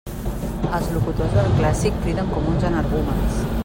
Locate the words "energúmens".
2.73-3.43